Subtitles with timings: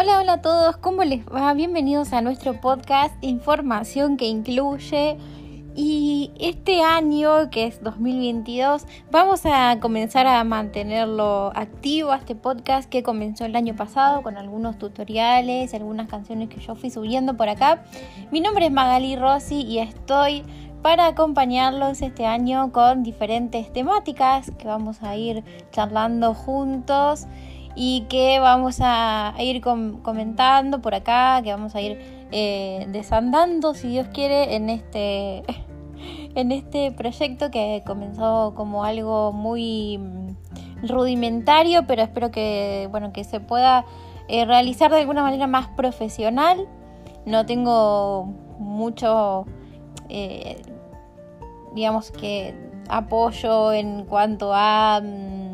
[0.00, 1.52] Hola, hola a todos, ¿cómo les va?
[1.54, 5.16] Bienvenidos a nuestro podcast Información que incluye.
[5.74, 13.02] Y este año, que es 2022, vamos a comenzar a mantenerlo activo, este podcast que
[13.02, 17.82] comenzó el año pasado con algunos tutoriales, algunas canciones que yo fui subiendo por acá.
[18.30, 20.44] Mi nombre es Magali Rossi y estoy
[20.80, 25.42] para acompañarlos este año con diferentes temáticas que vamos a ir
[25.72, 27.26] charlando juntos
[27.80, 33.86] y que vamos a ir comentando por acá, que vamos a ir eh, desandando, si
[33.86, 35.44] Dios quiere, en este,
[36.34, 40.00] en este proyecto que comenzó como algo muy
[40.82, 43.84] rudimentario, pero espero que, bueno, que se pueda
[44.26, 46.66] eh, realizar de alguna manera más profesional.
[47.26, 48.24] No tengo
[48.58, 49.46] mucho,
[50.08, 50.60] eh,
[51.76, 52.56] digamos que,
[52.88, 55.00] apoyo en cuanto a...
[55.00, 55.47] Mm,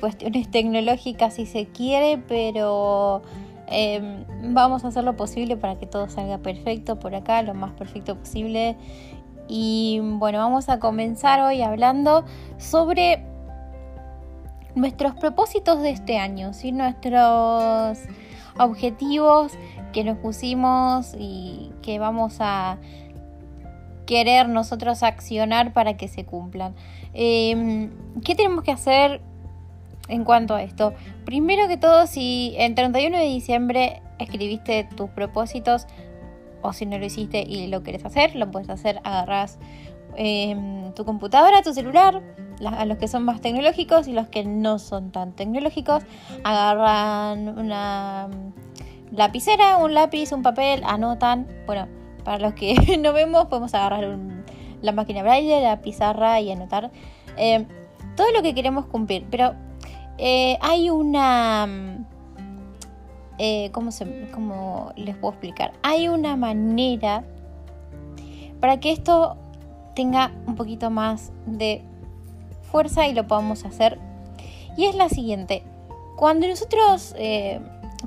[0.00, 3.22] cuestiones tecnológicas si se quiere, pero
[3.66, 7.72] em, vamos a hacer lo posible para que todo salga perfecto por acá, lo más
[7.72, 8.76] perfecto posible.
[9.48, 12.24] Y bueno, vamos a comenzar hoy hablando
[12.58, 13.24] sobre
[14.74, 16.72] nuestros propósitos de este año, ¿sí?
[16.72, 17.98] nuestros
[18.58, 19.52] objetivos
[19.92, 22.78] que nos pusimos y que vamos a
[24.06, 26.74] querer nosotros accionar para que se cumplan.
[27.12, 27.90] Em,
[28.24, 29.20] ¿Qué tenemos que hacer
[30.08, 30.94] en cuanto a esto.
[31.24, 35.86] Primero que todo, si el 31 de diciembre escribiste tus propósitos
[36.62, 39.58] o si no lo hiciste y lo querés hacer, lo puedes hacer, agarras
[40.16, 42.22] em, tu computadora, tu celular,
[42.64, 46.02] a los que son más tecnológicos y los que no son tan tecnológicos,
[46.42, 48.28] agarran una
[49.12, 51.86] lapicera, un lápiz, un papel, anotan, bueno,
[52.24, 54.18] para los que no vemos podemos agarrar
[54.82, 56.90] la máquina braille, la pizarra y anotar
[57.36, 57.66] em,
[58.16, 59.54] todo lo que queremos cumplir, pero
[60.18, 61.66] eh, hay una...
[61.66, 62.06] Mm,
[63.38, 65.72] eh, ¿cómo, se, ¿Cómo les puedo explicar?
[65.82, 67.24] Hay una manera
[68.60, 69.36] para que esto
[69.94, 71.84] tenga un poquito más de
[72.62, 73.98] fuerza y lo podamos hacer.
[74.76, 75.62] Y es la siguiente.
[76.16, 77.60] Cuando nosotros eh,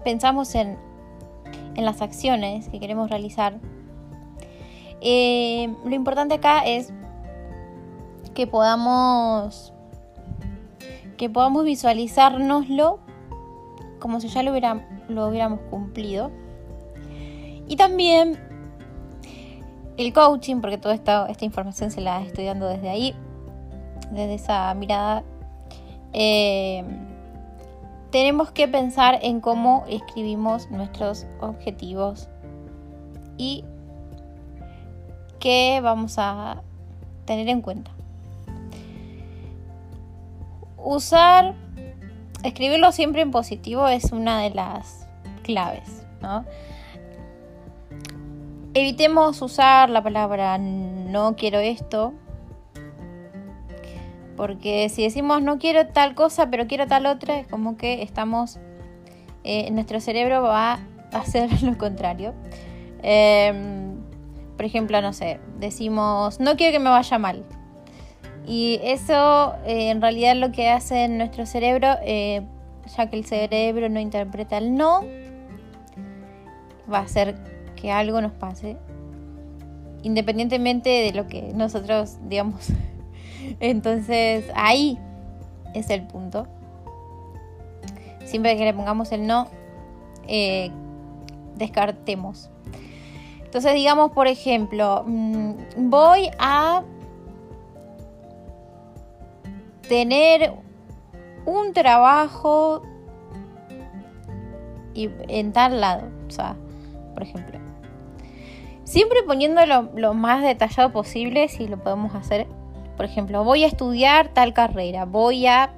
[0.04, 0.78] pensamos en,
[1.76, 3.58] en, las acciones que queremos realizar,
[5.02, 6.92] lo importante acá es
[8.34, 9.71] que podamos
[11.22, 12.98] que podamos visualizárnoslo
[14.00, 14.54] como si ya lo,
[15.08, 16.32] lo hubiéramos cumplido.
[17.68, 18.40] Y también
[19.98, 23.14] el coaching, porque toda esta, esta información se la estoy dando desde ahí,
[24.10, 25.22] desde esa mirada.
[26.12, 26.84] Eh,
[28.10, 32.30] tenemos que pensar en cómo escribimos nuestros objetivos
[33.38, 33.64] y
[35.40, 36.64] qué vamos a
[37.26, 37.92] tener en cuenta
[40.84, 41.56] usar,
[42.44, 45.08] escribirlo siempre en positivo es una de las
[45.44, 46.46] claves, ¿no?
[48.74, 52.14] Evitemos usar la palabra no quiero esto,
[54.38, 58.60] porque si decimos no quiero tal cosa, pero quiero tal otra, es como que estamos,
[59.44, 60.80] eh, nuestro cerebro va
[61.12, 62.34] a hacer lo contrario.
[63.04, 63.98] Em,
[64.56, 67.44] por ejemplo, no sé, decimos no quiero que me vaya mal,
[68.46, 72.42] y eso eh, en realidad lo que hace nuestro cerebro, eh,
[72.98, 75.02] ya que el cerebro no interpreta el no,
[76.92, 77.36] va a hacer
[77.76, 78.78] que algo nos pase,
[80.04, 82.68] independientemente de lo que nosotros digamos.
[83.60, 84.98] Entonces ahí
[85.74, 86.48] es el punto.
[88.26, 89.48] Siempre que le pongamos el no,
[90.28, 90.72] eh,
[91.56, 92.50] descartemos.
[93.44, 95.54] Entonces digamos, por ejemplo, mm,
[95.90, 96.84] voy a
[99.92, 100.54] tener
[101.46, 102.82] un trabajo
[104.94, 106.56] y en tal lado, o sea,
[107.14, 107.60] por ejemplo.
[108.86, 112.48] Siempre poniendo lo, más detallado posible si lo podemos hacer.
[112.96, 115.74] Por ejemplo, voy a estudiar tal carrera, voy a...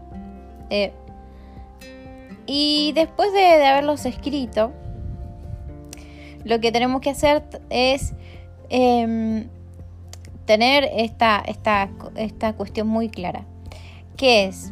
[0.69, 0.93] Eh,
[2.45, 4.71] y después de, haberlos escrito,
[6.43, 8.13] lo que tenemos que hacer es
[8.69, 9.49] em,
[10.45, 13.47] tener esta, esta, esta cuestión muy clara.
[14.23, 14.71] ¿Qué es?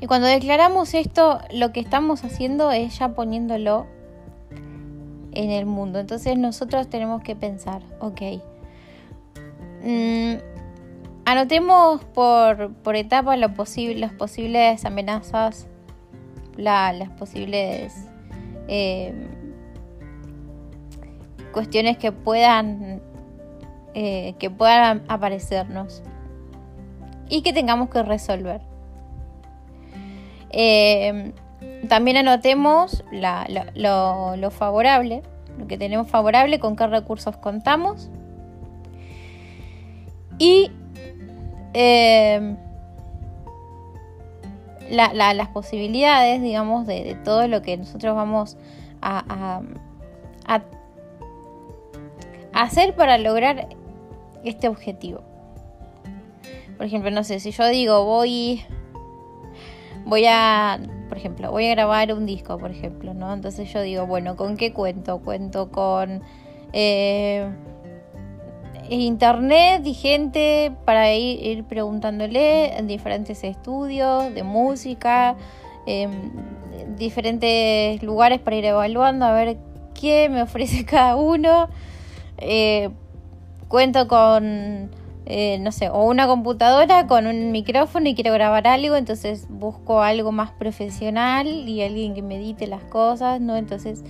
[0.00, 3.88] Y cuando declaramos esto, lo que estamos haciendo es ya poniéndolo
[5.32, 5.98] en el mundo.
[5.98, 8.20] Entonces nosotros tenemos que pensar, ok,
[9.82, 10.34] mm,
[11.24, 15.66] anotemos por, por etapas lo posible, las posibles amenazas,
[16.56, 17.92] las posibles
[18.68, 19.12] eh,
[21.50, 23.02] cuestiones que puedan,
[23.94, 26.04] eh, que puedan aparecernos
[27.28, 28.60] y que tengamos que resolver.
[30.50, 31.32] Eh,
[31.88, 35.22] también anotemos lo, favorable,
[35.58, 38.10] lo que tenemos favorable, con qué recursos contamos.
[40.38, 40.70] Y
[41.74, 42.56] eh,
[44.90, 48.56] las posibilidades, digamos, de, todo lo que nosotros vamos
[49.00, 49.62] a,
[50.46, 50.62] a,
[52.52, 53.68] hacer para lograr
[54.44, 55.22] este objetivo.
[56.78, 58.64] Por ejemplo, no sé, si yo digo voy
[60.08, 63.32] voy a, por ejemplo, voy a grabar un disco, por ejemplo, ¿no?
[63.32, 65.18] Entonces yo digo, bueno, ¿con qué cuento?
[65.18, 66.22] Cuento con
[66.72, 67.50] eh,
[68.88, 75.36] internet y gente para ir, preguntándole en diferentes estudios de música,
[75.86, 76.32] em,
[76.96, 79.58] diferentes lugares para ir evaluando a ver
[79.94, 81.68] qué me ofrece cada uno.
[82.38, 82.88] Eh,
[83.68, 84.90] cuento con,
[85.30, 90.00] eh, no sé, o una computadora con un micrófono y quiero grabar algo, entonces busco
[90.00, 93.54] algo más profesional y alguien que me edite las cosas, ¿no?
[93.56, 94.02] Entonces,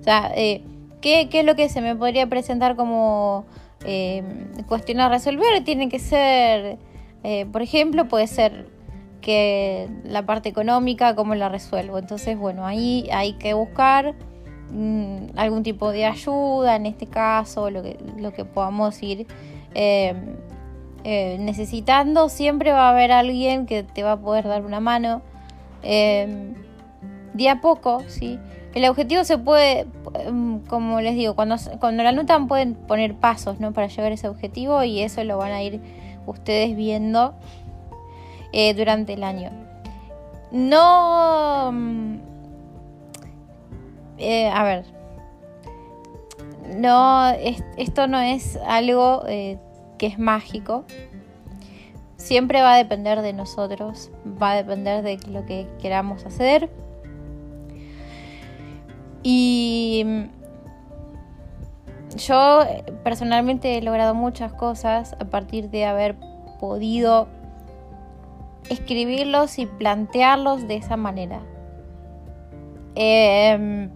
[0.00, 0.62] o sea, eh,
[1.00, 3.46] ¿qué, ¿qué es lo que se me podría presentar como
[3.84, 4.22] eh,
[4.68, 6.78] cuestión a resolver tiene que ser,
[7.24, 8.68] eh, por ejemplo, puede ser
[9.20, 11.98] que la parte económica, cómo la resuelvo.
[11.98, 14.14] Entonces, bueno, ahí hay que buscar
[14.70, 19.26] mm, algún tipo de ayuda, en este caso, lo que, lo que podamos ir
[19.74, 20.14] eh,
[21.04, 22.28] necesitando.
[22.28, 25.22] Siempre va a haber alguien que te va a poder dar una mano.
[25.82, 28.38] de a poco, ¿sí?
[28.74, 33.58] El objetivo se puede, em, como les digo, cuando, cuando la anotan pueden poner pasos
[33.58, 33.72] ¿no?
[33.72, 35.80] para llegar a ese objetivo y eso lo van a ir
[36.26, 37.34] ustedes viendo
[38.52, 39.50] eh, durante el año.
[40.52, 41.70] No...
[41.72, 42.18] Mm,
[44.18, 44.84] eh, a ver.
[46.76, 47.30] No,
[47.76, 49.58] esto no es algo eh,
[50.00, 50.84] que es mágico.
[52.16, 54.10] Siempre va a depender de nosotros,
[54.42, 56.70] va a depender de lo que queramos hacer
[59.22, 60.06] y
[62.16, 62.60] yo
[63.04, 66.16] personalmente he logrado muchas cosas a partir de haber
[66.58, 67.28] podido
[68.70, 71.42] escribirlos y plantearlos de esa manera.
[72.94, 73.90] Em,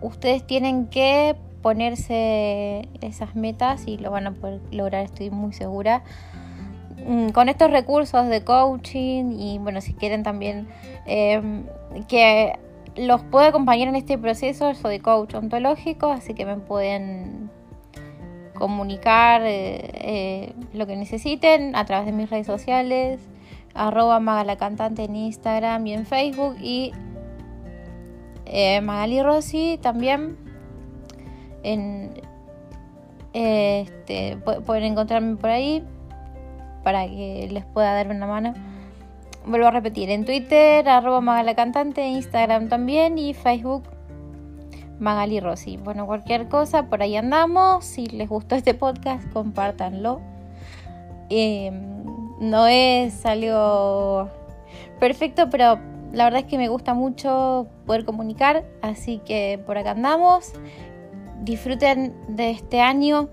[0.00, 6.02] ustedes tienen que ponerse esas metas y lo van a poder lograr, estoy muy segura.
[7.06, 10.68] Mm, con estos recursos de coaching y bueno, si quieren también
[11.06, 11.64] em,
[12.08, 12.58] que
[12.96, 17.50] los puedo acompañar en este proceso, soy coach ontológico, así que me pueden
[18.54, 23.20] comunicar eh, eh, lo que necesiten a través de mis redes sociales,
[23.74, 26.92] arroba magalacantante en Instagram y en Facebook y
[28.44, 30.36] eh, Magali Rossi también
[33.32, 34.36] este,
[34.66, 35.84] pueden encontrarme por ahí
[36.82, 38.54] para que les pueda dar una mano
[39.46, 43.84] vuelvo a repetir, en Twitter, arroba Magali Cantante, Instagram también y Facebook
[44.98, 45.76] Magali Rossi.
[45.76, 47.84] Bueno, cualquier cosa, por ahí andamos.
[47.84, 50.20] Si les gustó este podcast, compártanlo.
[51.28, 52.04] Em,
[52.38, 54.28] no es algo
[55.00, 55.78] perfecto, pero
[56.12, 60.52] la verdad es que me gusta mucho poder comunicar, así que por acá andamos.
[61.42, 63.28] Disfruten de este año,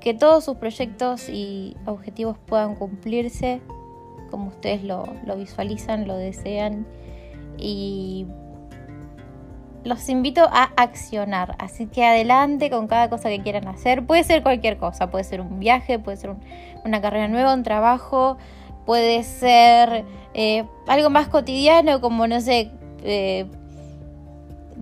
[0.00, 3.60] que todos sus proyectos y objetivos puedan cumplirse
[4.30, 5.04] como ustedes lo,
[5.36, 6.86] visualizan, lo desean
[7.56, 8.26] y
[9.84, 11.56] los invito a accionar.
[11.58, 14.04] Así que adelante con cada cosa que quieran hacer.
[14.04, 16.34] Puede ser cualquier cosa, puede ser un viaje, puede ser
[16.84, 18.36] una carrera nueva, un trabajo,
[18.84, 22.70] puede ser eh, algo más cotidiano como, no sé,
[23.02, 23.46] eh,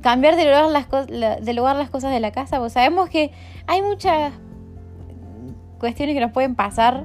[0.05, 0.71] cambiar de lugar,
[1.09, 2.59] las de lugar las cosas de la casa.
[2.59, 3.33] Pues sabemos que
[3.67, 4.35] hay muchas
[5.79, 7.05] cuestiones que nos pueden pasar,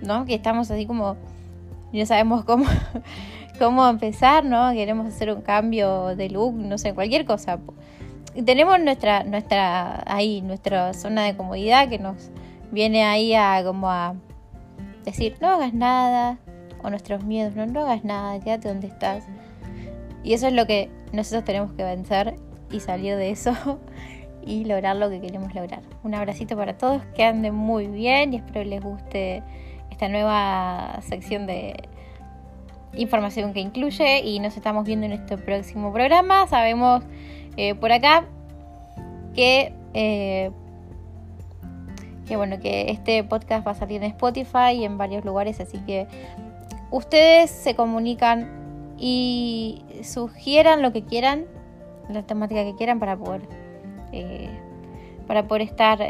[0.00, 0.24] ¿no?
[0.24, 1.18] Que estamos así como
[1.92, 2.64] no sabemos cómo,
[3.58, 4.72] cómo empezar, ¿no?
[4.72, 7.58] Queremos hacer un cambio de look, no sé, cualquier cosa.
[8.46, 12.30] Tenemos nuestra, nuestra, ahí, nuestra zona de comodidad que nos
[12.70, 14.14] viene ahí a como a
[15.04, 16.38] decir, no hagas nada,
[16.82, 19.24] o nuestros miedos, no, no hagas nada, quédate donde estás.
[20.22, 22.36] Y eso es lo que nosotros tenemos que vencer
[22.70, 23.52] y salir de eso
[24.44, 25.82] y lograr lo que queremos lograr.
[26.02, 29.42] Un abracito para todos, que anden muy bien y espero les guste
[29.90, 31.74] esta nueva sección de
[32.94, 36.46] información que incluye y nos estamos viendo en este próximo programa.
[36.46, 37.02] Sabemos
[37.56, 38.24] eh, por acá
[39.34, 40.50] que, eh,
[42.26, 45.78] que bueno que este podcast va a salir en Spotify y en varios lugares, así
[45.78, 46.06] que
[46.90, 48.59] ustedes se comunican
[49.00, 51.46] y sugieran lo que quieran,
[52.08, 53.42] la temática que quieran para poder
[54.12, 54.50] eh,
[55.26, 56.00] para poder estar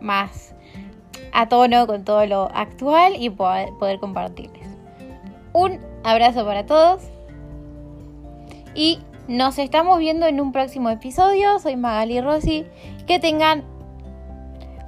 [0.00, 0.54] más
[1.32, 4.68] a tono con todo lo actual y poder, compartirles.
[5.52, 7.02] Un abrazo para todos
[8.74, 11.58] y Nos estamos viendo en un próximo episodio.
[11.58, 12.64] Soy Magali Rossi.
[13.06, 13.62] Que tengan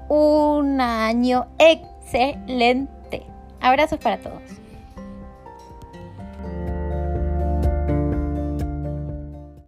[0.08, 3.26] un año excelente.
[3.60, 4.59] Abrazos para todos.